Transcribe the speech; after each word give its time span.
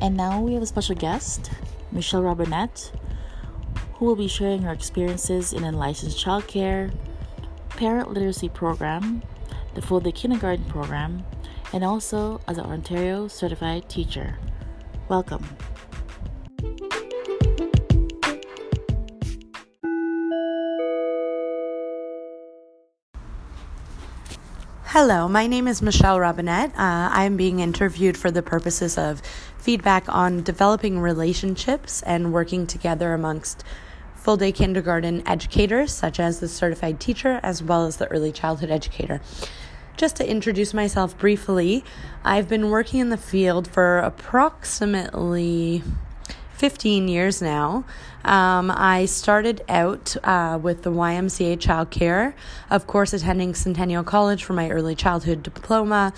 And 0.00 0.16
now 0.16 0.40
we 0.40 0.54
have 0.54 0.62
a 0.62 0.66
special 0.66 0.94
guest, 0.94 1.50
Michelle 1.90 2.22
Robinette, 2.22 2.92
who 3.94 4.04
will 4.04 4.16
be 4.16 4.28
sharing 4.28 4.62
her 4.62 4.72
experiences 4.72 5.52
in 5.52 5.64
unlicensed 5.64 6.22
childcare, 6.22 6.92
parent 7.70 8.12
literacy 8.12 8.48
program, 8.48 9.22
the 9.74 9.82
full 9.82 10.00
day 10.00 10.12
kindergarten 10.12 10.64
program, 10.66 11.24
and 11.72 11.82
also 11.84 12.40
as 12.46 12.58
an 12.58 12.66
Ontario 12.66 13.28
certified 13.28 13.88
teacher. 13.88 14.38
Welcome. 15.08 15.46
Hello, 24.98 25.28
my 25.28 25.46
name 25.46 25.68
is 25.68 25.82
Michelle 25.82 26.18
Robinette. 26.18 26.70
Uh, 26.70 27.10
I'm 27.12 27.36
being 27.36 27.60
interviewed 27.60 28.16
for 28.16 28.30
the 28.30 28.42
purposes 28.42 28.96
of 28.96 29.20
feedback 29.58 30.08
on 30.08 30.42
developing 30.42 31.00
relationships 31.00 32.00
and 32.04 32.32
working 32.32 32.66
together 32.66 33.12
amongst 33.12 33.62
full 34.14 34.38
day 34.38 34.52
kindergarten 34.52 35.22
educators, 35.28 35.92
such 35.92 36.18
as 36.18 36.40
the 36.40 36.48
certified 36.48 36.98
teacher 36.98 37.40
as 37.42 37.62
well 37.62 37.84
as 37.84 37.98
the 37.98 38.06
early 38.06 38.32
childhood 38.32 38.70
educator. 38.70 39.20
Just 39.98 40.16
to 40.16 40.26
introduce 40.26 40.72
myself 40.72 41.18
briefly, 41.18 41.84
I've 42.24 42.48
been 42.48 42.70
working 42.70 43.00
in 43.00 43.10
the 43.10 43.18
field 43.18 43.68
for 43.68 43.98
approximately 43.98 45.82
15 46.56 47.06
years 47.08 47.42
now. 47.42 47.84
Um, 48.24 48.72
I 48.74 49.04
started 49.04 49.62
out 49.68 50.16
uh, 50.24 50.58
with 50.60 50.82
the 50.82 50.90
YMCA 50.90 51.58
childcare, 51.58 52.32
of 52.70 52.86
course, 52.86 53.12
attending 53.12 53.54
Centennial 53.54 54.02
College 54.02 54.42
for 54.42 54.54
my 54.54 54.70
early 54.70 54.94
childhood 54.94 55.42
diploma, 55.42 56.12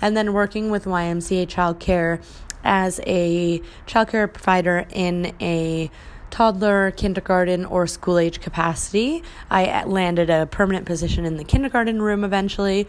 and 0.00 0.16
then 0.16 0.32
working 0.32 0.70
with 0.70 0.84
YMCA 0.84 1.46
childcare 1.46 2.22
as 2.64 3.00
a 3.06 3.62
childcare 3.86 4.32
provider 4.32 4.86
in 4.90 5.32
a 5.40 5.90
toddler, 6.30 6.90
kindergarten, 6.90 7.64
or 7.64 7.86
school 7.86 8.18
age 8.18 8.40
capacity. 8.40 9.22
I 9.48 9.84
landed 9.84 10.28
a 10.28 10.46
permanent 10.46 10.86
position 10.86 11.24
in 11.24 11.36
the 11.36 11.44
kindergarten 11.44 12.02
room 12.02 12.24
eventually 12.24 12.88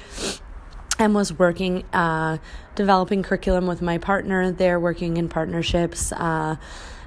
and 0.97 1.13
was 1.13 1.31
working 1.33 1.83
uh, 1.93 2.37
developing 2.73 3.21
curriculum 3.21 3.67
with 3.67 3.81
my 3.81 3.97
partner 3.97 4.51
there 4.51 4.79
working 4.79 5.17
in 5.17 5.29
partnerships 5.29 6.11
uh, 6.13 6.55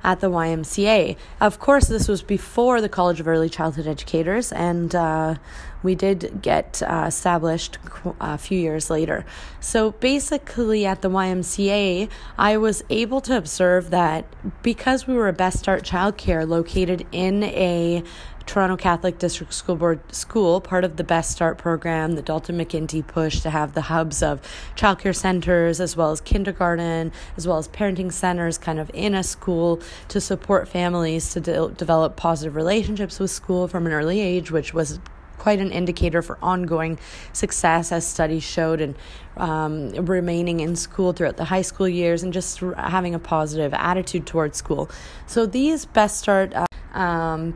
at 0.03 0.21
the 0.21 0.31
YMCA. 0.31 1.17
Of 1.41 1.59
course, 1.59 1.89
this 1.89 2.09
was 2.09 2.23
before 2.23 2.81
the 2.81 2.89
College 2.89 3.21
of 3.21 3.29
Early 3.29 3.49
Childhood 3.49 3.87
Educators, 3.87 4.53
and 4.53 4.95
uh, 4.95 5.37
we 5.83 5.95
did 5.95 6.41
get 6.43 6.83
uh, 6.83 7.05
established 7.07 7.79
a 8.21 8.39
few 8.39 8.59
years 8.59 8.91
later. 8.91 9.25
So 9.61 9.93
basically, 9.93 10.87
at 10.87 11.03
the 11.03 11.11
YMCA, 11.11 12.09
I 12.37 12.57
was 12.57 12.83
able 12.91 13.21
to 13.23 13.37
observe 13.37 13.91
that 13.91 14.25
because 14.63 15.07
we 15.07 15.15
were 15.15 15.29
a 15.29 15.33
Best 15.33 15.59
Start 15.59 15.85
Childcare 15.85 16.49
located 16.49 17.07
in 17.13 17.43
a 17.45 18.03
Toronto 18.49 18.79
Catholic 18.79 19.19
District 19.19 19.53
School 19.53 19.77
Board 19.77 20.01
school, 20.13 20.63
part 20.63 20.83
of 20.83 20.97
the 20.97 21.05
Best 21.05 21.31
Start 21.31 21.59
program, 21.59 22.15
the 22.15 22.23
Dalton 22.23 22.57
McGuinty 22.57 23.07
push 23.07 23.41
to 23.41 23.51
have 23.51 23.75
the 23.75 23.83
hubs 23.83 24.23
of 24.23 24.41
childcare 24.75 25.15
centers 25.15 25.81
as 25.81 25.99
well 25.99 26.11
as 26.11 26.23
kindergarten, 26.23 27.13
as 27.37 27.47
well 27.47 27.59
as 27.59 27.69
parenting 27.69 28.11
centers 28.11 28.57
kind 28.57 28.81
of 28.81 28.91
in 28.95 29.15
a 29.15 29.23
school 29.23 29.83
to 30.09 30.19
support 30.19 30.67
families 30.67 31.31
to 31.35 31.41
de- 31.41 31.69
develop 31.73 32.17
positive 32.17 32.57
relationships 32.57 33.21
with 33.21 33.31
school 33.31 33.69
from 33.69 33.85
an 33.85 33.93
early 33.93 34.19
age, 34.19 34.51
which 34.51 34.73
was 34.73 34.99
quite 35.37 35.61
an 35.61 35.71
indicator 35.71 36.23
for 36.23 36.39
ongoing 36.41 36.99
success, 37.35 37.93
as 37.93 38.07
studies 38.07 38.43
showed, 38.43 38.81
and 38.81 38.95
um, 39.37 39.91
remaining 40.07 40.61
in 40.61 40.75
school 40.75 41.13
throughout 41.13 41.37
the 41.37 41.45
high 41.45 41.63
school 41.63 41.87
years 41.87 42.23
and 42.23 42.33
just 42.33 42.61
having 42.79 43.15
a 43.15 43.19
positive 43.19 43.75
attitude 43.75 44.27
towards 44.27 44.57
school. 44.57 44.91
So 45.27 45.45
these 45.45 45.85
Best 45.85 46.17
Start. 46.19 46.55
Uh, 46.55 46.65
um, 46.95 47.55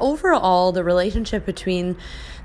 overall, 0.00 0.72
the 0.72 0.84
relationship 0.84 1.44
between 1.44 1.96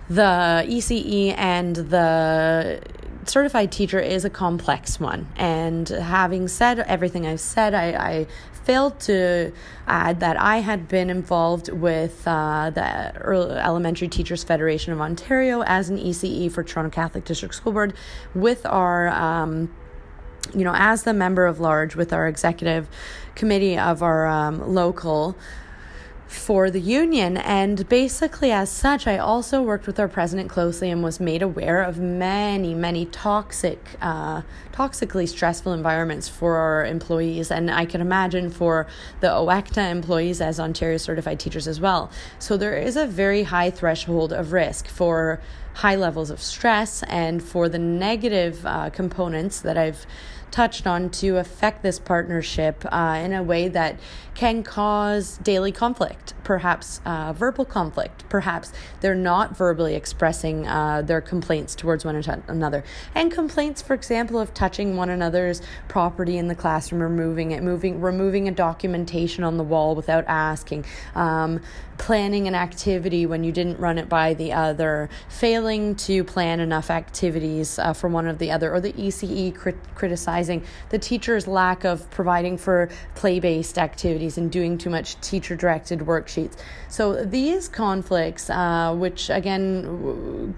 the 0.10 0.66
ECE 0.68 1.34
and 1.38 1.76
the 1.76 2.82
certified 3.26 3.72
teacher 3.72 4.00
is 4.00 4.26
a 4.26 4.30
complex 4.30 5.00
one. 5.00 5.28
And 5.36 5.88
having 5.88 6.48
said 6.48 6.80
everything 6.80 7.26
I've 7.26 7.40
said, 7.40 7.74
I, 7.74 7.92
I 7.92 8.28
failed 8.64 9.00
to 9.02 9.52
add 9.88 10.20
that 10.20 10.38
I 10.38 10.58
had 10.58 10.88
been 10.88 11.10
involved 11.10 11.70
with 11.70 12.28
uh, 12.28 12.70
the 12.70 12.84
Elementary 12.84 14.08
Teachers 14.08 14.44
Federation 14.44 14.94
of 14.94 15.02
Ontario 15.02 15.64
as 15.64 15.90
an 15.90 15.98
ECE 15.98 16.52
for 16.52 16.64
Toronto 16.64 16.94
Catholic 16.94 17.26
District 17.26 17.56
School 17.56 17.74
Board 17.74 17.94
with 18.34 18.66
our. 18.66 19.10
Um, 19.10 19.74
you 20.56 20.66
know, 20.66 20.74
as 20.76 21.04
the 21.04 21.14
member 21.14 21.46
of 21.46 21.62
large 21.62 21.96
with 21.96 22.12
our 22.12 22.28
executive 22.28 22.90
committee 23.36 23.78
of 23.78 24.04
our 24.04 24.28
um, 24.28 24.74
local 24.74 25.38
for 26.32 26.72
the 26.72 26.80
union. 26.80 27.36
And 27.38 27.88
basically, 27.90 28.52
as 28.52 28.70
such, 28.70 29.06
I 29.06 29.18
also 29.18 29.62
worked 29.62 29.86
with 29.86 30.00
our 30.00 30.08
president 30.08 30.50
closely 30.50 30.90
and 30.90 31.04
was 31.04 31.20
made 31.20 31.42
aware 31.42 31.84
of 31.84 32.00
many, 32.00 32.74
many 32.74 33.06
toxic, 33.06 33.80
uh, 34.02 34.42
toxically 34.72 35.28
stressful 35.28 35.74
environments 35.74 36.30
for 36.30 36.56
our 36.56 36.86
employees. 36.86 37.52
And 37.52 37.70
I 37.70 37.86
can 37.86 38.00
imagine 38.00 38.50
for 38.50 38.88
the 39.20 39.28
OECTA 39.28 39.92
employees 39.92 40.40
as 40.40 40.60
Ontario 40.60 40.98
certified 40.98 41.40
teachers 41.40 41.68
as 41.68 41.82
well. 41.82 42.10
So 42.40 42.56
there 42.56 42.78
is 42.78 42.96
a 42.96 43.06
very 43.06 43.44
high 43.44 43.70
threshold 43.70 44.32
of 44.32 44.54
risk 44.54 44.88
for 44.88 45.42
high 45.76 45.96
levels 45.96 46.30
of 46.30 46.42
stress 46.42 47.04
and 47.04 47.44
for 47.44 47.70
the 47.70 47.80
negative 47.80 48.66
uh, 48.66 48.90
components 48.90 49.62
that 49.62 49.78
I've 49.78 50.06
touched 50.52 50.86
on 50.86 51.10
to 51.10 51.38
affect 51.38 51.82
this 51.82 51.98
partnership 51.98 52.86
uh, 52.92 53.22
in 53.24 53.34
a 53.34 53.42
way 53.42 53.70
that 53.70 54.00
can 54.34 54.64
cause 54.64 55.38
daily 55.40 55.72
conflict, 55.72 56.34
perhaps 56.44 57.02
uh, 57.06 57.34
verbal 57.34 57.66
conflict, 57.66 58.24
perhaps 58.30 58.72
they're 59.02 59.14
not 59.14 59.56
verbally 59.56 59.96
expressing 59.96 60.68
uh, 60.68 61.02
their 61.02 61.22
complaints 61.22 61.76
towards 61.76 62.06
one 62.06 62.16
another. 62.48 62.84
And 63.14 63.32
complaints, 63.32 63.82
for 63.82 63.94
example, 63.94 64.40
of 64.40 64.54
touching 64.54 64.96
one 64.96 65.10
another's 65.10 65.62
property 65.88 66.38
in 66.38 66.48
the 66.48 66.56
classroom, 66.56 67.02
removing 67.02 67.52
it, 67.52 67.62
moving, 67.62 68.00
removing 68.00 68.48
a 68.48 68.52
documentation 68.52 69.44
on 69.44 69.58
the 69.58 69.64
wall 69.64 69.96
without 69.96 70.24
asking, 70.28 70.86
um, 71.14 71.62
planning 71.98 72.48
an 72.48 72.56
activity 72.56 73.28
when 73.28 73.44
you 73.44 73.52
didn't 73.52 73.80
run 73.80 74.00
it 74.00 74.10
by 74.10 74.34
the 74.34 74.52
other, 74.52 75.08
failing 75.30 75.94
to 75.94 76.24
plan 76.24 76.60
enough 76.60 76.90
activities 76.90 77.78
uh, 77.78 77.94
for 77.94 78.08
one 78.08 78.26
of 78.26 78.40
the 78.40 78.50
other, 78.50 78.74
or 78.74 78.80
the 78.80 78.92
ECE 78.94 79.54
crit- 79.56 79.94
criticizing 79.94 80.64
the 80.90 80.98
teacher's 80.98 81.48
lack 81.48 81.84
of 81.84 82.10
providing 82.10 82.58
for 82.58 82.90
play 83.14 83.40
based 83.40 83.78
activities 83.78 84.21
and 84.22 84.52
doing 84.52 84.78
too 84.78 84.90
much 84.90 85.20
teacher 85.22 85.56
directed 85.56 86.00
worksheets. 86.00 86.58
So 86.88 87.26
these 87.26 87.68
conflicts, 87.68 88.50
uh, 88.50 88.96
which 88.96 89.30
again 89.30 90.56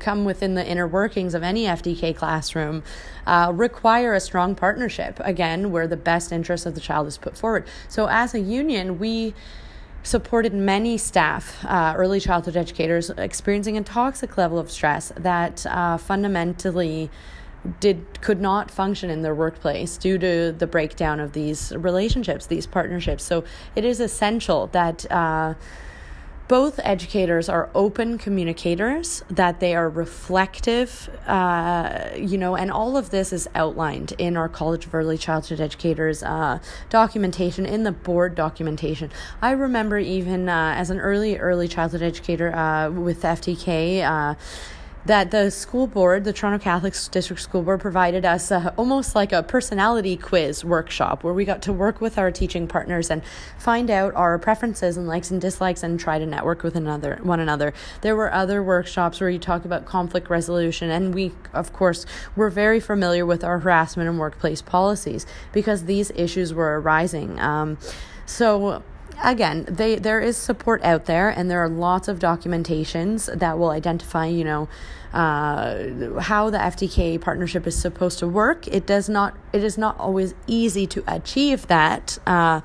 come 0.00 0.24
within 0.24 0.54
the 0.54 0.66
inner 0.66 0.86
workings 0.86 1.34
of 1.34 1.42
any 1.42 1.64
FDK 1.64 2.16
classroom, 2.16 2.82
uh, 3.26 3.52
require 3.54 4.14
a 4.14 4.20
strong 4.20 4.54
partnership, 4.54 5.20
again, 5.20 5.70
where 5.70 5.86
the 5.86 5.96
best 5.96 6.32
interest 6.32 6.66
of 6.66 6.74
the 6.74 6.80
child 6.80 7.06
is 7.06 7.18
put 7.18 7.36
forward. 7.36 7.66
So 7.88 8.06
as 8.06 8.34
a 8.34 8.40
union, 8.40 8.98
we 8.98 9.34
supported 10.02 10.54
many 10.54 10.96
staff, 10.96 11.64
uh, 11.64 11.94
early 11.96 12.20
childhood 12.20 12.56
educators, 12.56 13.10
experiencing 13.10 13.76
a 13.76 13.82
toxic 13.82 14.38
level 14.38 14.58
of 14.58 14.70
stress 14.70 15.12
that 15.16 15.66
uh, 15.66 15.98
fundamentally 15.98 17.10
did 17.80 18.20
could 18.20 18.40
not 18.40 18.70
function 18.70 19.10
in 19.10 19.22
their 19.22 19.34
workplace 19.34 19.96
due 19.96 20.18
to 20.18 20.52
the 20.52 20.66
breakdown 20.66 21.20
of 21.20 21.32
these 21.32 21.72
relationships, 21.76 22.46
these 22.46 22.66
partnerships. 22.66 23.24
So 23.24 23.44
it 23.74 23.84
is 23.84 24.00
essential 24.00 24.68
that. 24.68 25.10
Uh, 25.10 25.54
both 26.48 26.80
educators 26.82 27.50
are 27.50 27.68
open 27.74 28.16
communicators, 28.16 29.22
that 29.28 29.60
they 29.60 29.76
are 29.76 29.88
reflective, 29.88 31.10
uh, 31.26 32.08
you 32.16 32.38
know, 32.38 32.56
and 32.56 32.70
all 32.70 32.96
of 32.96 33.10
this 33.10 33.34
is 33.34 33.46
outlined 33.54 34.14
in 34.16 34.34
our 34.34 34.48
College 34.48 34.86
of 34.86 34.94
Early 34.94 35.18
Childhood 35.18 35.60
Educators 35.60 36.22
uh, 36.22 36.58
documentation, 36.88 37.66
in 37.66 37.82
the 37.82 37.92
board 37.92 38.34
documentation. 38.34 39.10
I 39.42 39.50
remember 39.50 39.98
even 39.98 40.48
uh, 40.48 40.72
as 40.74 40.88
an 40.88 40.98
early, 40.98 41.36
early 41.36 41.68
childhood 41.68 42.00
educator 42.00 42.54
uh, 42.56 42.90
with 42.90 43.22
FDK 43.22 44.02
uh, 44.02 44.34
that 45.06 45.30
the 45.30 45.50
school 45.50 45.86
board, 45.86 46.24
the 46.24 46.32
Toronto 46.32 46.62
Catholic 46.62 46.94
District 47.10 47.40
School 47.40 47.62
Board, 47.62 47.80
provided 47.80 48.24
us 48.24 48.50
a, 48.50 48.74
almost 48.76 49.14
like 49.14 49.32
a 49.32 49.42
personality 49.42 50.16
quiz 50.16 50.64
workshop 50.64 51.24
where 51.24 51.32
we 51.32 51.44
got 51.44 51.62
to 51.62 51.72
work 51.72 52.00
with 52.00 52.18
our 52.18 52.30
teaching 52.30 52.66
partners 52.66 53.10
and 53.10 53.22
find 53.58 53.90
out 53.90 54.14
our 54.14 54.38
preferences 54.38 54.96
and 54.96 55.06
likes 55.06 55.30
and 55.30 55.40
dislikes 55.40 55.82
and 55.82 55.98
try 55.98 56.18
to 56.18 56.26
network 56.26 56.62
with 56.62 56.76
another 56.76 57.18
one 57.22 57.40
another. 57.40 57.72
There 58.02 58.16
were 58.16 58.32
other 58.32 58.62
workshops 58.62 59.20
where 59.20 59.30
you 59.30 59.38
talk 59.38 59.64
about 59.64 59.86
conflict 59.86 60.28
resolution, 60.28 60.90
and 60.90 61.14
we, 61.14 61.32
of 61.52 61.72
course, 61.72 62.04
were 62.36 62.50
very 62.50 62.80
familiar 62.80 63.24
with 63.24 63.42
our 63.44 63.60
harassment 63.60 64.08
and 64.08 64.18
workplace 64.18 64.62
policies 64.62 65.26
because 65.52 65.84
these 65.84 66.10
issues 66.14 66.52
were 66.52 66.80
arising. 66.80 67.40
Um, 67.40 67.78
so 68.26 68.82
again, 69.22 69.66
they 69.68 69.96
there 69.96 70.20
is 70.20 70.36
support 70.36 70.82
out 70.82 71.06
there, 71.06 71.28
and 71.28 71.50
there 71.50 71.62
are 71.62 71.68
lots 71.68 72.08
of 72.08 72.18
documentations 72.18 73.26
that 73.38 73.58
will 73.58 73.70
identify, 73.70 74.26
you 74.26 74.44
know, 74.44 74.68
uh, 75.12 76.20
how 76.20 76.50
the 76.50 76.58
FDK 76.58 77.20
partnership 77.20 77.66
is 77.66 77.76
supposed 77.76 78.18
to 78.18 78.28
work. 78.28 78.66
It 78.68 78.86
does 78.86 79.08
not. 79.08 79.36
It 79.52 79.64
is 79.64 79.78
not 79.78 79.98
always 79.98 80.34
easy 80.46 80.86
to 80.88 81.02
achieve 81.06 81.66
that. 81.68 82.18
Uh, 82.26 82.60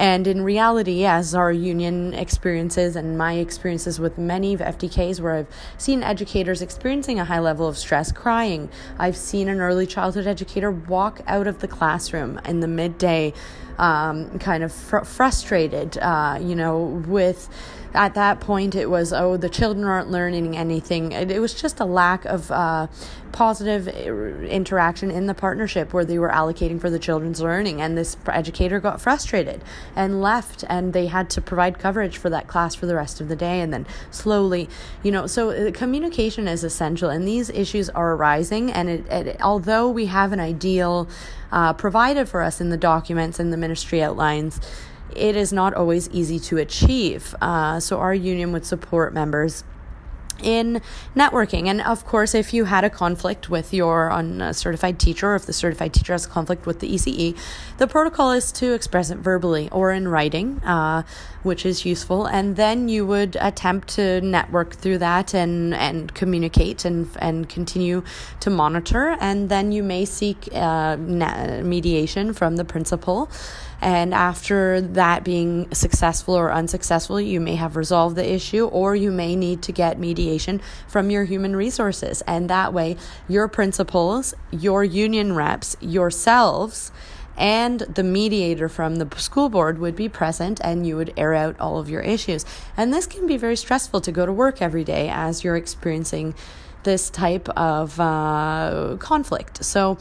and 0.00 0.26
in 0.26 0.42
reality, 0.42 1.04
as 1.04 1.34
our 1.34 1.52
union 1.52 2.14
experiences 2.14 2.96
and 2.96 3.18
my 3.18 3.34
experiences 3.34 4.00
with 4.00 4.16
many 4.16 4.54
of 4.54 4.60
FDKs, 4.60 5.20
where 5.20 5.34
I've 5.34 5.48
seen 5.76 6.02
educators 6.02 6.62
experiencing 6.62 7.20
a 7.20 7.26
high 7.26 7.38
level 7.38 7.68
of 7.68 7.76
stress, 7.76 8.10
crying, 8.10 8.70
I've 8.98 9.14
seen 9.14 9.46
an 9.50 9.60
early 9.60 9.86
childhood 9.86 10.26
educator 10.26 10.70
walk 10.70 11.20
out 11.26 11.46
of 11.46 11.58
the 11.58 11.68
classroom 11.68 12.40
in 12.46 12.60
the 12.60 12.66
midday, 12.66 13.34
um, 13.76 14.38
kind 14.38 14.62
of 14.62 14.72
fr- 14.72 15.04
frustrated, 15.04 15.98
uh, 15.98 16.38
you 16.40 16.54
know, 16.54 16.78
with 17.06 17.50
at 17.94 18.14
that 18.14 18.40
point 18.40 18.74
it 18.74 18.88
was 18.88 19.12
oh 19.12 19.36
the 19.36 19.48
children 19.48 19.84
aren't 19.84 20.10
learning 20.10 20.56
anything. 20.56 21.12
It, 21.12 21.30
it 21.30 21.40
was 21.40 21.54
just 21.54 21.80
a 21.80 21.84
lack 21.84 22.24
of 22.24 22.50
uh, 22.50 22.86
positive 23.32 23.88
uh, 23.88 24.46
interaction 24.46 25.10
in 25.10 25.26
the 25.26 25.34
partnership 25.34 25.92
where 25.92 26.04
they 26.04 26.18
were 26.18 26.30
allocating 26.30 26.80
for 26.80 26.90
the 26.90 26.98
children's 26.98 27.40
learning 27.40 27.80
and 27.80 27.96
this 27.96 28.16
educator 28.26 28.80
got 28.80 29.00
frustrated 29.00 29.62
and 29.94 30.20
left 30.20 30.64
and 30.68 30.92
they 30.92 31.06
had 31.06 31.30
to 31.30 31.40
provide 31.40 31.78
coverage 31.78 32.16
for 32.16 32.30
that 32.30 32.46
class 32.46 32.74
for 32.74 32.86
the 32.86 32.94
rest 32.94 33.20
of 33.20 33.28
the 33.28 33.36
day 33.36 33.60
and 33.60 33.72
then 33.72 33.86
slowly 34.10 34.68
you 35.02 35.10
know 35.10 35.26
so 35.26 35.50
uh, 35.50 35.70
communication 35.70 36.48
is 36.48 36.64
essential 36.64 37.08
and 37.08 37.26
these 37.26 37.50
issues 37.50 37.88
are 37.90 38.14
arising 38.14 38.70
and 38.72 38.88
it, 38.88 39.06
it, 39.06 39.40
although 39.40 39.88
we 39.88 40.06
have 40.06 40.32
an 40.32 40.40
ideal 40.40 41.08
uh, 41.52 41.72
provided 41.72 42.28
for 42.28 42.42
us 42.42 42.60
in 42.60 42.70
the 42.70 42.76
documents 42.76 43.38
and 43.38 43.52
the 43.52 43.56
ministry 43.56 44.02
outlines 44.02 44.60
it 45.16 45.36
is 45.36 45.52
not 45.52 45.74
always 45.74 46.08
easy 46.10 46.38
to 46.40 46.58
achieve. 46.58 47.34
Uh, 47.40 47.80
so, 47.80 47.98
our 47.98 48.14
union 48.14 48.52
would 48.52 48.64
support 48.64 49.12
members 49.14 49.64
in 50.42 50.80
networking. 51.14 51.68
And 51.68 51.80
of 51.80 52.04
course, 52.06 52.34
if 52.34 52.52
you 52.54 52.64
had 52.64 52.84
a 52.84 52.90
conflict 52.90 53.50
with 53.50 53.72
your 53.72 54.08
uncertified 54.08 54.98
teacher, 54.98 55.30
or 55.32 55.34
if 55.36 55.46
the 55.46 55.52
certified 55.52 55.94
teacher 55.94 56.12
has 56.12 56.26
a 56.26 56.28
conflict 56.28 56.66
with 56.66 56.80
the 56.80 56.88
ECE, 56.88 57.36
the 57.78 57.86
protocol 57.86 58.32
is 58.32 58.52
to 58.52 58.72
express 58.72 59.10
it 59.10 59.18
verbally 59.18 59.68
or 59.70 59.92
in 59.92 60.08
writing, 60.08 60.62
uh, 60.64 61.02
which 61.42 61.64
is 61.64 61.84
useful. 61.84 62.26
And 62.26 62.56
then 62.56 62.88
you 62.88 63.06
would 63.06 63.36
attempt 63.40 63.88
to 63.96 64.20
network 64.20 64.74
through 64.74 64.98
that 64.98 65.34
and, 65.34 65.74
and 65.74 66.12
communicate 66.14 66.84
and, 66.84 67.08
and 67.18 67.48
continue 67.48 68.02
to 68.40 68.50
monitor. 68.50 69.16
And 69.20 69.48
then 69.48 69.72
you 69.72 69.82
may 69.82 70.04
seek 70.04 70.48
uh, 70.52 70.96
mediation 70.98 72.32
from 72.32 72.56
the 72.56 72.64
principal. 72.64 73.30
And 73.82 74.12
after 74.12 74.80
that 74.80 75.24
being 75.24 75.72
successful 75.72 76.34
or 76.34 76.52
unsuccessful, 76.52 77.20
you 77.20 77.40
may 77.40 77.54
have 77.54 77.76
resolved 77.76 78.16
the 78.16 78.30
issue 78.30 78.66
or 78.66 78.94
you 78.94 79.10
may 79.10 79.36
need 79.36 79.62
to 79.62 79.72
get 79.72 79.98
mediation 79.98 80.29
from 80.86 81.10
your 81.10 81.24
human 81.24 81.56
resources. 81.56 82.22
And 82.26 82.48
that 82.50 82.72
way, 82.72 82.96
your 83.28 83.48
principals, 83.48 84.34
your 84.50 84.84
union 84.84 85.34
reps, 85.34 85.76
yourselves, 85.80 86.92
and 87.36 87.80
the 87.80 88.02
mediator 88.02 88.68
from 88.68 88.96
the 88.96 89.18
school 89.18 89.48
board 89.48 89.78
would 89.78 89.96
be 89.96 90.08
present 90.08 90.60
and 90.62 90.86
you 90.86 90.96
would 90.96 91.12
air 91.16 91.34
out 91.34 91.58
all 91.58 91.78
of 91.78 91.88
your 91.88 92.02
issues. 92.02 92.44
And 92.76 92.92
this 92.92 93.06
can 93.06 93.26
be 93.26 93.36
very 93.36 93.56
stressful 93.56 94.02
to 94.02 94.12
go 94.12 94.26
to 94.26 94.32
work 94.32 94.60
every 94.60 94.84
day 94.84 95.08
as 95.08 95.42
you're 95.42 95.56
experiencing 95.56 96.34
this 96.82 97.08
type 97.10 97.48
of 97.50 97.98
uh, 97.98 98.96
conflict. 98.98 99.64
So, 99.64 99.98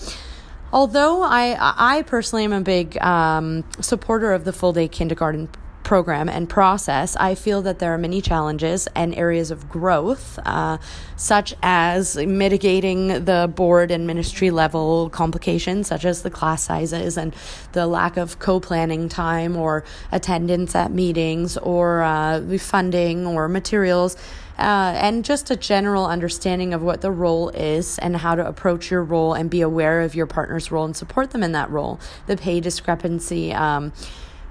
Although 0.72 1.24
I, 1.24 1.58
I 1.60 2.04
personally 2.04 2.44
am 2.44 2.54
a 2.54 2.62
big 2.62 2.96
um, 3.02 3.64
supporter 3.82 4.34
of 4.34 4.44
the 4.44 4.54
full 4.54 4.72
day 4.72 4.88
kindergarten 4.88 5.50
program 5.90 6.30
and 6.30 6.48
process, 6.48 7.16
I 7.16 7.34
feel 7.34 7.64
that 7.64 7.80
there 7.80 7.92
are 7.96 7.98
many 7.98 8.22
challenges 8.22 8.88
and 8.94 9.16
areas 9.16 9.50
of 9.50 9.68
growth, 9.68 10.38
uh, 10.46 10.78
such 11.16 11.56
as 11.64 12.16
mitigating 12.16 13.26
the 13.26 13.52
board 13.56 13.90
and 13.90 14.06
ministry 14.06 14.52
level 14.52 15.10
complications, 15.10 15.88
such 15.88 16.06
as 16.06 16.22
the 16.22 16.30
class 16.30 16.62
sizes 16.62 17.18
and 17.18 17.34
the 17.72 17.88
lack 17.88 18.18
of 18.18 18.38
co 18.38 18.60
planning 18.60 19.10
time 19.10 19.58
or 19.58 19.84
attendance 20.12 20.76
at 20.76 20.92
meetings 20.92 21.58
or 21.58 22.04
uh, 22.04 22.40
funding 22.60 23.26
or 23.26 23.48
materials 23.48 24.16
uh, 24.60 24.94
and 24.96 25.26
just 25.26 25.50
a 25.50 25.56
general 25.56 26.06
understanding 26.06 26.72
of 26.72 26.84
what 26.84 27.02
the 27.02 27.10
role 27.10 27.50
is 27.50 27.98
and 27.98 28.16
how 28.18 28.36
to 28.36 28.46
approach 28.46 28.92
your 28.92 29.04
role 29.04 29.34
and 29.34 29.50
be 29.50 29.62
aware 29.62 30.02
of 30.02 30.14
your 30.14 30.28
partner's 30.28 30.70
role 30.70 30.86
and 30.86 30.96
support 30.96 31.32
them 31.32 31.42
in 31.42 31.54
that 31.54 31.72
role. 31.72 32.00
The 32.28 32.38
pay 32.38 32.60
discrepancy. 32.60 33.54
Um, 33.54 33.92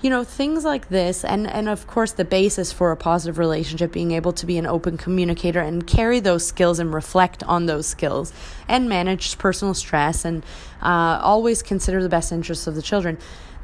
you 0.01 0.11
know 0.11 0.23
things 0.23 0.65
like 0.65 0.89
this 0.89 1.25
and 1.25 1.47
and 1.47 1.69
of 1.69 1.87
course 1.87 2.13
the 2.13 2.25
basis 2.25 2.73
for 2.73 2.93
a 2.93 2.97
positive 2.97 3.39
relationship 3.39 3.91
being 3.93 4.13
able 4.13 4.33
to 4.33 4.47
be 4.47 4.57
an 4.57 4.67
open 4.67 4.97
communicator 4.97 5.61
and 5.61 5.87
carry 5.87 6.21
those 6.21 6.47
skills 6.47 6.79
and 6.79 6.95
reflect 6.95 7.43
on 7.45 7.67
those 7.67 7.87
skills 7.87 8.33
and 8.69 8.89
manage 8.89 9.37
personal 9.39 9.75
stress 9.75 10.25
and 10.25 10.45
uh, 10.83 11.19
always 11.23 11.63
consider 11.63 12.03
the 12.03 12.09
best 12.09 12.31
interests 12.31 12.67
of 12.67 12.75
the 12.75 12.83
children 12.83 13.19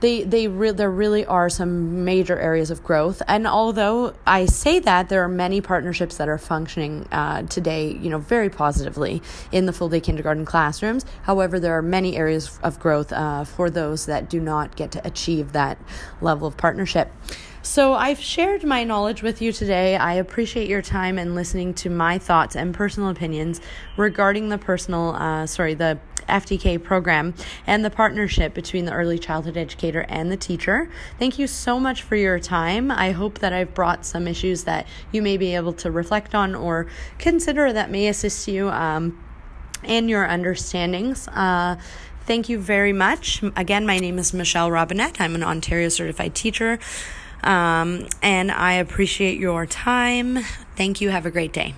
they 0.05 0.23
they 0.23 0.49
re- 0.49 0.71
there 0.73 0.91
really 0.91 1.25
are 1.25 1.49
some 1.49 2.05
major 2.05 2.39
areas 2.39 2.71
of 2.71 2.85
growth. 2.85 3.23
And 3.27 3.47
although 3.47 4.13
I 4.27 4.45
say 4.45 4.79
that, 4.81 5.09
there 5.09 5.25
are 5.25 5.29
many 5.29 5.63
partnerships 5.63 6.19
that 6.19 6.29
are 6.29 6.37
functioning 6.37 7.09
uh, 7.11 7.45
today, 7.45 7.93
you 7.93 8.11
know, 8.11 8.19
very 8.19 8.51
positively 8.51 9.23
in 9.51 9.65
the 9.65 9.73
full 9.73 9.89
day 9.89 10.01
kindergarten 10.01 10.45
classrooms. 10.45 11.07
However, 11.23 11.59
there 11.59 11.73
are 11.73 11.83
many 11.83 12.17
areas 12.19 12.59
of 12.63 12.79
growth 12.79 13.13
uh, 13.15 13.45
for 13.45 13.71
those 13.71 14.05
that 14.05 14.29
do 14.29 14.41
not 14.41 14.77
get 14.77 14.93
to 14.93 15.07
achieve 15.07 15.53
that 15.53 15.79
level 16.21 16.47
of 16.47 16.59
partnership. 16.59 17.11
So, 17.63 17.95
I've 17.95 18.21
shared 18.21 18.63
my 18.63 18.85
knowledge 18.85 19.23
with 19.23 19.41
you 19.41 19.51
today. 19.51 19.97
I 19.97 20.15
appreciate 20.15 20.69
your 20.69 20.83
time 20.83 21.17
and 21.17 21.35
listening 21.35 21.73
to 21.75 21.89
my 21.89 22.19
thoughts 22.19 22.57
and 22.57 22.75
personal 22.75 23.09
opinions 23.09 23.63
regarding 23.97 24.51
the 24.51 24.59
personal, 24.59 25.15
uh, 25.15 25.47
sorry, 25.47 25.73
the 25.73 25.99
FDK 26.29 26.83
program 26.83 27.35
and 27.67 27.85
the 27.85 27.91
partnership 27.91 28.55
between 28.55 28.85
the 28.85 28.93
early 28.93 29.19
childhood 29.19 29.57
educator 29.57 30.05
and 30.09 30.31
the 30.31 30.37
teacher. 30.37 30.91
Thank 31.19 31.39
you 31.39 31.47
so 31.47 31.79
much 31.79 32.03
for 32.03 32.17
your 32.17 32.39
time. 32.39 32.91
I 32.91 33.13
hope 33.13 33.39
that 33.41 33.53
I've 33.53 33.75
brought 33.75 34.05
some 34.05 34.27
issues 34.29 34.65
that 34.65 34.87
you 35.13 35.23
may 35.23 35.37
be 35.37 35.55
able 35.55 35.73
to 35.75 35.91
reflect 35.91 36.35
on 36.35 36.55
or 36.55 36.87
consider 37.19 37.73
that 37.73 37.91
may 37.91 38.09
assist 38.09 38.49
you 38.49 38.69
um, 38.71 39.19
in 39.83 40.09
your 40.09 40.27
understandings. 40.27 41.29
Uh, 41.29 41.77
thank 42.27 42.49
you 42.49 42.59
very 42.59 42.93
much. 42.93 43.43
Again, 43.57 43.87
my 43.87 43.99
name 43.99 44.19
is 44.19 44.33
Michelle 44.33 44.71
Robinette. 44.71 45.21
I'm 45.21 45.35
an 45.35 45.43
Ontario 45.43 45.89
certified 45.89 46.35
teacher. 46.35 46.79
Um, 47.43 48.09
and 48.23 48.51
I 48.51 48.75
appreciate 48.75 49.39
your 49.39 49.67
time. 49.67 50.39
Thank 50.77 51.01
you. 51.01 51.11
Have 51.11 51.27
a 51.27 51.31
great 51.31 51.53
day. 51.53 51.75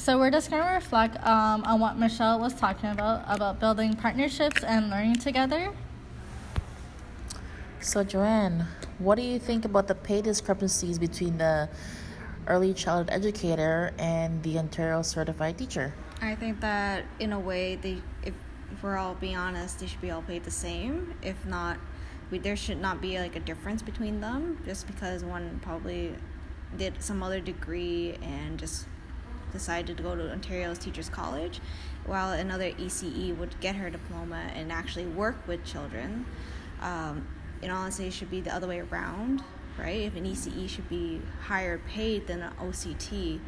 So 0.00 0.18
we're 0.18 0.30
just 0.30 0.50
going 0.50 0.62
to 0.62 0.72
reflect 0.72 1.16
um, 1.26 1.62
on 1.64 1.78
what 1.78 1.98
Michelle 1.98 2.40
was 2.40 2.54
talking 2.54 2.88
about, 2.88 3.22
about 3.28 3.60
building 3.60 3.92
partnerships 3.92 4.64
and 4.64 4.88
learning 4.88 5.16
together. 5.16 5.74
So 7.80 8.02
Joanne, 8.02 8.66
what 8.98 9.16
do 9.16 9.22
you 9.22 9.38
think 9.38 9.66
about 9.66 9.88
the 9.88 9.94
pay 9.94 10.22
discrepancies 10.22 10.98
between 10.98 11.36
the 11.36 11.68
early 12.46 12.72
childhood 12.72 13.10
educator 13.14 13.92
and 13.98 14.42
the 14.42 14.58
Ontario 14.58 15.02
certified 15.02 15.58
teacher? 15.58 15.92
I 16.22 16.34
think 16.34 16.60
that 16.60 17.04
in 17.18 17.34
a 17.34 17.38
way, 17.38 17.76
they, 17.76 17.98
if, 18.22 18.32
if 18.72 18.82
we're 18.82 18.96
all 18.96 19.16
being 19.16 19.36
honest, 19.36 19.80
they 19.80 19.86
should 19.86 20.00
be 20.00 20.10
all 20.10 20.22
paid 20.22 20.44
the 20.44 20.50
same. 20.50 21.12
If 21.20 21.44
not, 21.44 21.76
we, 22.30 22.38
there 22.38 22.56
should 22.56 22.80
not 22.80 23.02
be 23.02 23.18
like 23.18 23.36
a 23.36 23.40
difference 23.40 23.82
between 23.82 24.22
them 24.22 24.62
just 24.64 24.86
because 24.86 25.24
one 25.24 25.60
probably 25.62 26.14
did 26.78 27.02
some 27.02 27.22
other 27.22 27.40
degree 27.40 28.16
and 28.22 28.58
just 28.58 28.86
decided 29.52 29.96
to 29.96 30.02
go 30.02 30.14
to 30.14 30.30
Ontario's 30.30 30.78
Teachers 30.78 31.08
College, 31.08 31.60
while 32.06 32.32
another 32.32 32.70
ECE 32.72 33.36
would 33.36 33.58
get 33.60 33.76
her 33.76 33.90
diploma 33.90 34.50
and 34.54 34.72
actually 34.72 35.06
work 35.06 35.36
with 35.46 35.64
children. 35.64 36.24
Um, 36.80 37.26
in 37.62 37.70
honesty, 37.70 38.06
it 38.06 38.12
should 38.12 38.30
be 38.30 38.40
the 38.40 38.54
other 38.54 38.66
way 38.66 38.80
around, 38.80 39.42
right? 39.78 40.00
If 40.00 40.16
an 40.16 40.24
ECE 40.24 40.68
should 40.68 40.88
be 40.88 41.20
higher 41.42 41.78
paid 41.78 42.26
than 42.26 42.42
an 42.42 42.52
OCT 42.60 43.40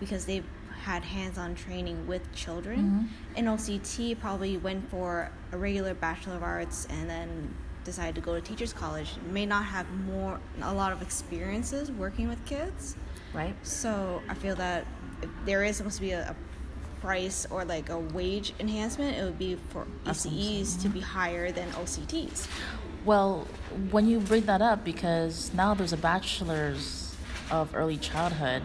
because 0.00 0.26
they've 0.26 0.44
had 0.82 1.02
hands-on 1.02 1.54
training 1.54 2.06
with 2.06 2.30
children. 2.34 3.08
Mm-hmm. 3.36 3.38
An 3.38 3.56
OCT 3.56 4.20
probably 4.20 4.58
went 4.58 4.90
for 4.90 5.30
a 5.52 5.56
regular 5.56 5.94
Bachelor 5.94 6.36
of 6.36 6.42
Arts 6.42 6.86
and 6.90 7.08
then 7.08 7.54
decided 7.84 8.14
to 8.14 8.20
go 8.20 8.34
to 8.34 8.40
teachers 8.40 8.72
college 8.72 9.14
may 9.30 9.46
not 9.46 9.64
have 9.64 9.88
more 10.06 10.40
a 10.62 10.74
lot 10.74 10.92
of 10.92 11.02
experiences 11.02 11.92
working 11.92 12.28
with 12.28 12.42
kids 12.46 12.96
right 13.34 13.54
so 13.62 14.22
i 14.28 14.34
feel 14.34 14.56
that 14.56 14.86
there 15.44 15.64
is 15.64 15.76
supposed 15.76 15.96
to 15.96 16.02
be 16.02 16.12
a, 16.12 16.30
a 16.30 16.36
price 17.00 17.46
or 17.50 17.64
like 17.64 17.90
a 17.90 17.98
wage 17.98 18.54
enhancement, 18.58 19.16
it 19.16 19.22
would 19.22 19.38
be 19.38 19.58
for 19.68 19.86
ECEs 20.06 20.80
to 20.80 20.88
be 20.88 21.00
higher 21.00 21.52
than 21.52 21.68
OCTs. 21.72 22.48
Well, 23.04 23.46
when 23.90 24.08
you 24.08 24.20
bring 24.20 24.46
that 24.46 24.62
up, 24.62 24.84
because 24.84 25.52
now 25.52 25.74
there's 25.74 25.92
a 25.92 25.98
bachelor's 25.98 27.04
of 27.50 27.74
early 27.74 27.98
childhood. 27.98 28.62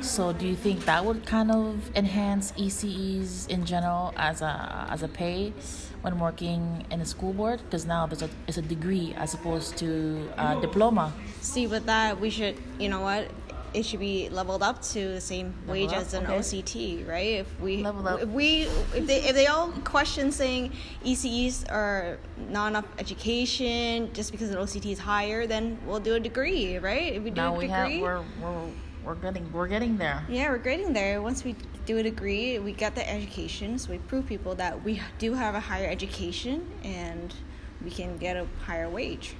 So, 0.00 0.32
do 0.32 0.46
you 0.46 0.56
think 0.56 0.84
that 0.86 1.04
would 1.04 1.26
kind 1.26 1.50
of 1.50 1.94
enhance 1.94 2.52
ECEs 2.52 3.48
in 3.48 3.64
general 3.64 4.14
as 4.16 4.42
a 4.42 4.86
as 4.90 5.02
a 5.02 5.08
pay 5.08 5.52
when 6.00 6.18
working 6.18 6.86
in 6.90 7.00
a 7.00 7.06
school 7.06 7.32
board? 7.32 7.60
Because 7.64 7.86
now 7.86 8.06
there's 8.06 8.22
a 8.22 8.30
it's 8.48 8.58
a 8.58 8.62
degree 8.62 9.14
as 9.16 9.34
opposed 9.34 9.76
to 9.78 10.30
a 10.38 10.60
diploma. 10.60 11.12
See, 11.40 11.66
with 11.66 11.86
that, 11.86 12.20
we 12.20 12.30
should, 12.30 12.56
you 12.78 12.88
know 12.88 13.00
what? 13.00 13.28
It 13.74 13.84
should 13.86 14.00
be 14.00 14.28
leveled 14.28 14.62
up 14.62 14.82
to 14.82 15.08
the 15.08 15.20
same 15.20 15.54
Level 15.66 15.72
wage 15.72 15.90
up, 15.90 15.96
as 15.96 16.14
an 16.14 16.24
okay. 16.24 16.38
OCT, 16.38 17.08
right? 17.08 17.40
If 17.40 17.60
we, 17.60 17.78
Level 17.78 18.06
up. 18.06 18.20
if 18.20 18.28
we, 18.28 18.62
if 18.94 19.06
they, 19.06 19.22
if 19.22 19.34
they 19.34 19.46
all 19.46 19.70
question 19.84 20.30
saying 20.30 20.72
ECEs 21.04 21.70
are 21.70 22.18
not 22.50 22.68
enough 22.68 22.86
education 22.98 24.12
just 24.12 24.30
because 24.30 24.50
an 24.50 24.56
OCT 24.56 24.92
is 24.92 24.98
higher, 24.98 25.46
then 25.46 25.78
we'll 25.86 26.00
do 26.00 26.14
a 26.14 26.20
degree, 26.20 26.76
right? 26.78 27.14
If 27.14 27.22
we 27.22 27.30
do 27.30 27.36
Now 27.40 27.54
a 27.54 27.58
we 27.58 27.68
have 27.68 27.88
we're 27.88 28.22
we're 28.42 28.68
we're 29.04 29.14
getting 29.16 29.50
we're 29.52 29.68
getting 29.68 29.96
there. 29.96 30.24
yeah, 30.28 30.50
we're 30.50 30.58
grading 30.58 30.92
there. 30.92 31.22
Once 31.22 31.42
we 31.42 31.56
do 31.86 31.98
a 31.98 32.02
degree, 32.02 32.58
we 32.58 32.72
get 32.72 32.94
the 32.94 33.08
education, 33.08 33.78
so 33.78 33.90
we 33.90 33.98
prove 33.98 34.26
people 34.26 34.54
that 34.56 34.84
we 34.84 35.00
do 35.18 35.32
have 35.34 35.54
a 35.54 35.60
higher 35.60 35.88
education 35.88 36.70
and 36.84 37.34
we 37.82 37.90
can 37.90 38.16
get 38.18 38.36
a 38.36 38.46
higher 38.64 38.88
wage. 38.88 39.34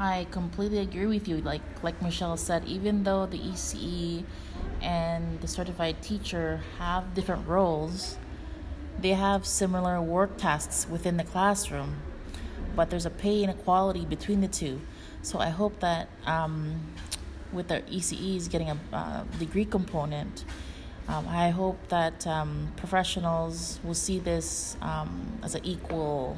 I 0.00 0.28
completely 0.30 0.78
agree 0.78 1.06
with 1.06 1.26
you. 1.26 1.38
Like 1.38 1.62
like 1.82 2.00
Michelle 2.00 2.36
said, 2.36 2.64
even 2.66 3.02
though 3.02 3.26
the 3.26 3.38
ECE 3.38 4.24
and 4.80 5.40
the 5.40 5.48
certified 5.48 6.00
teacher 6.02 6.60
have 6.78 7.14
different 7.14 7.48
roles, 7.48 8.16
they 9.00 9.10
have 9.10 9.44
similar 9.44 10.00
work 10.00 10.36
tasks 10.36 10.86
within 10.88 11.16
the 11.16 11.24
classroom, 11.24 11.96
but 12.76 12.90
there's 12.90 13.06
a 13.06 13.10
pay 13.10 13.42
inequality 13.42 14.04
between 14.04 14.40
the 14.40 14.48
two. 14.48 14.80
So 15.22 15.40
I 15.40 15.48
hope 15.48 15.80
that 15.80 16.08
um, 16.26 16.80
with 17.52 17.66
the 17.66 17.82
ECEs 17.90 18.48
getting 18.48 18.70
a 18.70 18.78
uh, 18.92 19.24
degree 19.40 19.64
component, 19.64 20.44
um, 21.08 21.26
I 21.26 21.50
hope 21.50 21.88
that 21.88 22.24
um, 22.24 22.72
professionals 22.76 23.80
will 23.82 23.94
see 23.94 24.20
this 24.20 24.76
um, 24.80 25.40
as 25.42 25.56
an 25.56 25.64
equal. 25.64 26.36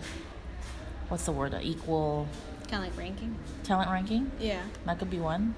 What's 1.08 1.26
the 1.26 1.32
word? 1.32 1.52
An 1.52 1.62
equal 1.62 2.26
Kind 2.70 2.84
of 2.84 2.90
like 2.90 2.98
ranking. 2.98 3.34
talent 3.64 3.90
ranking. 3.90 4.30
Yeah. 4.38 4.62
That 4.86 4.98
could 4.98 5.10
be 5.10 5.18
one. 5.18 5.54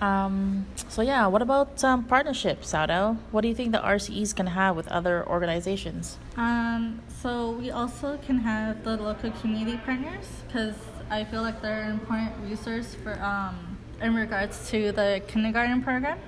Um, 0.00 0.66
so 0.88 1.02
yeah, 1.02 1.26
what 1.26 1.42
about 1.42 1.82
um, 1.82 2.04
partnerships, 2.04 2.72
Saudo? 2.72 3.18
What 3.32 3.40
do 3.40 3.48
you 3.48 3.54
think 3.54 3.72
the 3.72 3.80
RCEs 3.80 4.34
can 4.34 4.46
have 4.46 4.76
with 4.76 4.86
other 4.88 5.26
organizations? 5.28 6.18
Um, 6.36 7.02
so 7.20 7.50
we 7.50 7.70
also 7.70 8.18
can 8.24 8.38
have 8.38 8.84
the 8.84 8.96
local 8.96 9.30
community 9.32 9.76
partners 9.84 10.26
because 10.46 10.76
I 11.10 11.24
feel 11.24 11.42
like 11.42 11.60
they're 11.60 11.82
an 11.82 11.92
important 11.92 12.32
resource 12.44 12.94
for 12.94 13.20
um, 13.20 13.76
in 14.00 14.14
regards 14.14 14.70
to 14.70 14.92
the 14.92 15.20
kindergarten 15.26 15.82
program. 15.82 16.18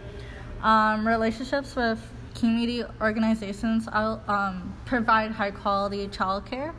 Um, 0.62 1.06
relationships 1.06 1.76
with 1.76 2.00
community 2.34 2.84
organizations 3.00 3.88
out, 3.92 4.28
um, 4.28 4.74
provide 4.84 5.30
high 5.30 5.50
quality 5.52 6.08
childcare 6.08 6.74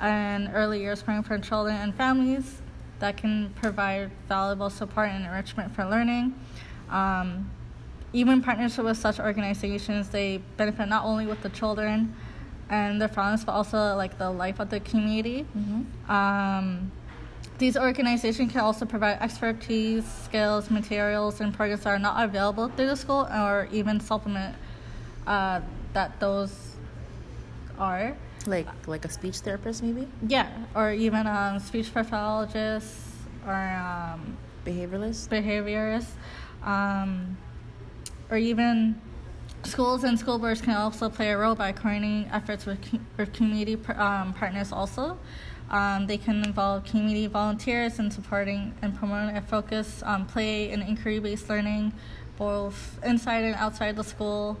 and 0.00 0.50
early 0.52 0.80
years 0.80 1.02
program 1.02 1.22
for 1.22 1.38
children 1.38 1.76
and 1.76 1.94
families 1.94 2.60
that 2.98 3.16
can 3.16 3.52
provide 3.60 4.10
valuable 4.28 4.70
support 4.70 5.08
and 5.08 5.24
enrichment 5.24 5.74
for 5.74 5.84
learning. 5.84 6.34
Um, 6.90 7.50
even 8.12 8.42
partnership 8.42 8.84
with 8.84 8.96
such 8.96 9.18
organizations, 9.18 10.08
they 10.08 10.38
benefit 10.56 10.88
not 10.88 11.04
only 11.04 11.26
with 11.26 11.42
the 11.42 11.48
children 11.48 12.14
and 12.70 13.00
their 13.00 13.08
families, 13.08 13.44
but 13.44 13.52
also 13.52 13.96
like 13.96 14.18
the 14.18 14.30
life 14.30 14.60
of 14.60 14.70
the 14.70 14.80
community. 14.80 15.44
Um, 16.08 16.92
these 17.58 17.76
organizations 17.76 18.52
can 18.52 18.60
also 18.62 18.84
provide 18.84 19.18
expertise, 19.20 20.04
skills, 20.24 20.70
materials, 20.70 21.40
and 21.40 21.52
programs 21.54 21.84
that 21.84 21.90
are 21.90 21.98
not 21.98 22.24
available 22.24 22.68
through 22.68 22.86
the 22.86 22.96
school, 22.96 23.28
or 23.32 23.68
even 23.70 24.00
supplement 24.00 24.56
uh, 25.26 25.60
that 25.92 26.18
those 26.20 26.76
are. 27.78 28.16
Like 28.46 28.66
like 28.86 29.04
a 29.04 29.10
speech 29.10 29.38
therapist, 29.38 29.82
maybe 29.82 30.06
Yeah, 30.26 30.48
or 30.74 30.92
even 30.92 31.26
um, 31.26 31.58
speech 31.60 31.92
pathologists 31.92 33.12
or 33.46 33.54
um, 33.54 34.36
behavioralist. 34.64 35.28
behaviorists, 35.28 36.12
um, 36.62 37.36
or 38.30 38.36
even 38.36 39.00
schools 39.64 40.04
and 40.04 40.18
school 40.18 40.38
boards 40.38 40.60
can 40.60 40.74
also 40.74 41.08
play 41.08 41.30
a 41.30 41.38
role 41.38 41.54
by 41.54 41.72
coordinating 41.72 42.30
efforts 42.30 42.66
with, 42.66 42.78
with 43.16 43.32
community 43.32 43.78
um, 43.96 44.32
partners 44.34 44.72
also. 44.72 45.18
Um, 45.70 46.06
they 46.06 46.18
can 46.18 46.44
involve 46.44 46.84
community 46.84 47.26
volunteers 47.26 47.98
in 47.98 48.10
supporting 48.10 48.74
and 48.82 48.94
promoting 48.94 49.36
a 49.36 49.42
focus 49.42 50.02
on 50.02 50.26
play 50.26 50.70
and 50.70 50.82
inquiry 50.82 51.18
based 51.18 51.48
learning, 51.48 51.92
both 52.36 52.98
inside 53.02 53.44
and 53.44 53.54
outside 53.54 53.96
the 53.96 54.04
school. 54.04 54.58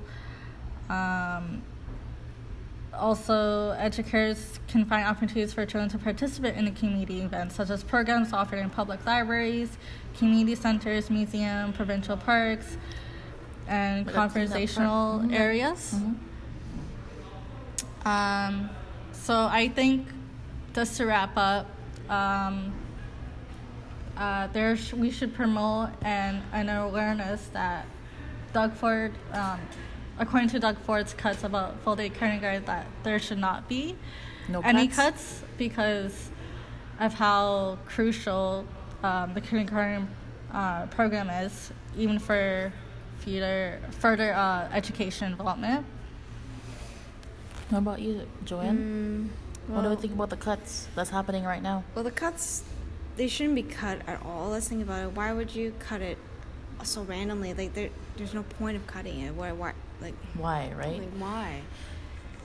Um, 0.88 1.62
also, 2.98 3.70
educators 3.72 4.58
can 4.68 4.84
find 4.84 5.06
opportunities 5.06 5.52
for 5.52 5.64
children 5.66 5.88
to 5.90 5.98
participate 5.98 6.54
in 6.56 6.64
the 6.64 6.70
community 6.70 7.20
events, 7.20 7.54
such 7.56 7.70
as 7.70 7.82
programs 7.84 8.32
offered 8.32 8.58
in 8.58 8.70
public 8.70 9.04
libraries, 9.06 9.76
community 10.16 10.54
centers, 10.54 11.10
museum, 11.10 11.72
provincial 11.72 12.16
parks, 12.16 12.76
and 13.68 14.06
cleanup 14.06 14.32
conversational 14.32 15.18
park. 15.20 15.30
Mhm. 15.30 15.34
areas. 15.38 15.94
Mhm. 15.94 16.14
Um, 18.06 18.70
so 19.12 19.46
I 19.50 19.68
think 19.68 20.08
just 20.74 20.96
to 20.98 21.06
wrap 21.06 21.36
up, 21.36 21.66
um, 22.10 22.72
uh, 24.16 24.46
there 24.48 24.76
sh- 24.76 24.92
we 24.92 25.10
should 25.10 25.34
promote 25.34 25.90
an, 26.02 26.42
an 26.52 26.68
awareness 26.68 27.46
that 27.52 27.86
Doug 28.52 28.74
Ford, 28.74 29.12
um, 29.32 29.58
according 30.18 30.48
to 30.50 30.58
Doug 30.58 30.78
Ford's 30.78 31.14
cuts 31.14 31.44
about 31.44 31.78
full 31.80 31.96
day 31.96 32.08
kindergarten, 32.08 32.64
that 32.66 32.86
there 33.02 33.18
should 33.18 33.38
not 33.38 33.68
be 33.68 33.96
No 34.48 34.60
any 34.60 34.88
cuts? 34.88 34.96
cuts 34.96 35.42
because 35.58 36.30
of 37.00 37.14
how 37.14 37.78
crucial 37.86 38.64
um, 39.02 39.34
the 39.34 39.40
kindergarten 39.40 40.08
uh, 40.52 40.86
program 40.86 41.28
is, 41.30 41.72
even 41.96 42.18
for 42.18 42.72
further 43.18 43.80
further 43.98 44.32
uh, 44.34 44.68
education 44.72 45.30
development. 45.32 45.84
What 47.70 47.78
about 47.78 48.00
you, 48.00 48.26
Joanne? 48.44 49.30
what 49.66 49.82
do 49.82 49.88
we 49.88 49.96
think 49.96 50.12
about 50.12 50.28
the 50.28 50.36
cuts 50.36 50.88
that's 50.94 51.10
happening 51.10 51.44
right 51.44 51.62
now? 51.62 51.84
Well, 51.94 52.04
the 52.04 52.10
cuts, 52.10 52.64
they 53.16 53.26
shouldn't 53.28 53.54
be 53.54 53.62
cut 53.62 54.00
at 54.06 54.22
all. 54.22 54.50
Let's 54.50 54.68
think 54.68 54.82
about 54.82 55.02
it. 55.04 55.12
Why 55.16 55.32
would 55.32 55.54
you 55.54 55.72
cut 55.78 56.02
it 56.02 56.18
so 56.82 57.02
randomly? 57.02 57.54
Like, 57.54 57.72
there, 57.72 57.88
there's 58.16 58.34
no 58.34 58.42
point 58.42 58.76
of 58.76 58.86
cutting 58.86 59.20
it. 59.20 59.34
Why, 59.34 59.52
why, 59.52 59.72
like, 60.04 60.14
Why, 60.34 60.72
right? 60.76 60.98
like 61.00 61.10
why? 61.18 61.60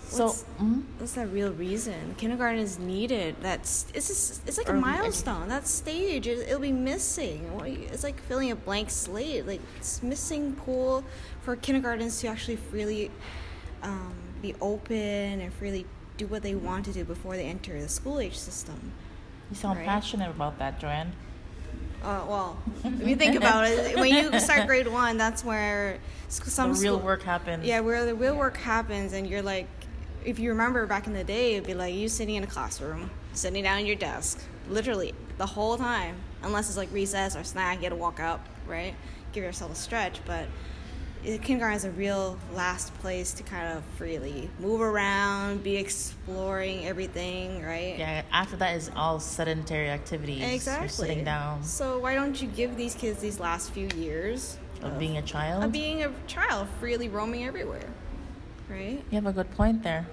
so, 0.01 0.25
what's- 0.27 0.45
mhm. 0.59 0.83
What's 0.97 1.13
that 1.13 1.27
real 1.27 1.51
reason? 1.51 2.15
Kindergarten 2.17 2.59
is 2.59 2.79
needed. 2.79 3.35
That's 3.41 3.85
it's 3.93 4.07
just, 4.07 4.47
it's 4.47 4.57
like 4.57 4.67
a 4.67 4.71
Early 4.71 4.81
milestone. 4.81 5.47
That 5.49 5.67
stage, 5.67 6.25
it, 6.27 6.39
it'll 6.47 6.59
be 6.59 6.71
missing. 6.71 7.45
It's 7.91 8.03
like 8.03 8.19
filling 8.23 8.49
a 8.51 8.55
blank 8.55 8.89
slate. 8.89 9.45
Like 9.45 9.61
it's 9.77 10.01
missing 10.01 10.53
pool 10.53 11.03
for 11.43 11.55
kindergartens 11.55 12.19
to 12.21 12.27
actually 12.27 12.55
freely 12.57 13.11
um, 13.83 14.13
be 14.41 14.55
open 14.61 14.95
and 15.41 15.53
freely 15.53 15.85
do 16.17 16.25
what 16.27 16.41
they 16.41 16.55
want 16.55 16.85
to 16.85 16.91
do 16.91 17.03
before 17.03 17.35
they 17.37 17.45
enter 17.45 17.79
the 17.79 17.87
school 17.87 18.19
age 18.19 18.37
system. 18.37 18.91
you 19.49 19.55
sound 19.55 19.77
right? 19.77 19.85
passionate 19.87 20.29
about 20.29 20.57
that, 20.59 20.79
Joanne. 20.79 21.13
Uh, 22.03 22.23
well, 22.27 22.57
if 22.83 23.07
you 23.07 23.15
think 23.15 23.35
about 23.35 23.67
it, 23.67 23.95
when 23.97 24.13
you 24.13 24.39
start 24.39 24.67
grade 24.67 24.87
one, 24.87 25.17
that's 25.17 25.43
where 25.43 25.97
some 26.29 26.73
the 26.73 26.79
real 26.79 26.95
school- 26.95 27.05
work 27.05 27.23
happens. 27.23 27.65
Yeah, 27.65 27.81
where 27.81 28.05
the 28.05 28.15
real 28.15 28.35
work 28.35 28.57
happens, 28.57 29.13
and 29.13 29.27
you're 29.27 29.41
like, 29.41 29.67
if 30.23 30.39
you 30.39 30.49
remember 30.49 30.85
back 30.85 31.07
in 31.07 31.13
the 31.13 31.23
day, 31.23 31.55
it'd 31.55 31.67
be 31.67 31.73
like 31.73 31.93
you 31.93 32.07
sitting 32.07 32.35
in 32.35 32.43
a 32.43 32.47
classroom, 32.47 33.09
sitting 33.33 33.63
down 33.63 33.79
at 33.79 33.85
your 33.85 33.95
desk, 33.95 34.41
literally 34.69 35.13
the 35.37 35.45
whole 35.45 35.77
time, 35.77 36.15
unless 36.43 36.67
it's 36.69 36.77
like 36.77 36.91
recess 36.91 37.35
or 37.35 37.43
snack, 37.43 37.77
you 37.77 37.81
get 37.81 37.89
to 37.89 37.95
walk 37.95 38.19
up, 38.19 38.45
right? 38.67 38.93
Give 39.31 39.43
yourself 39.43 39.71
a 39.71 39.75
stretch, 39.75 40.19
but 40.25 40.45
kindergarten 41.23 41.75
is 41.77 41.85
a 41.85 41.91
real 41.91 42.37
last 42.53 42.93
place 42.99 43.33
to 43.33 43.43
kind 43.43 43.77
of 43.77 43.83
freely 43.97 44.49
move 44.59 44.81
around, 44.81 45.63
be 45.63 45.75
exploring 45.77 46.85
everything, 46.85 47.61
right? 47.63 47.95
Yeah, 47.97 48.23
after 48.31 48.55
that 48.57 48.75
is 48.75 48.89
all 48.95 49.19
sedentary 49.19 49.89
activities. 49.89 50.43
Exactly. 50.43 50.83
You're 50.83 50.89
sitting 50.89 51.23
down, 51.25 51.63
So 51.63 51.99
why 51.99 52.15
don't 52.15 52.41
you 52.41 52.47
give 52.47 52.77
these 52.77 52.95
kids 52.95 53.19
these 53.19 53.39
last 53.39 53.71
few 53.71 53.87
years 53.95 54.57
of 54.81 54.97
being 54.97 55.17
a 55.17 55.21
child. 55.21 55.63
of 55.63 55.71
being 55.71 56.03
a 56.03 56.11
child, 56.27 56.67
freely 56.79 57.09
roaming 57.09 57.43
everywhere, 57.45 57.89
right? 58.69 59.03
you 59.09 59.15
have 59.15 59.25
a 59.25 59.33
good 59.33 59.51
point 59.51 59.83
there. 59.83 60.07